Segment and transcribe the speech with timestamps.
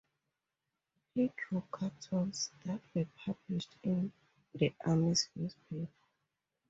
[1.13, 4.11] He drew cartoons that were published in
[4.55, 5.87] the Army's newspaper.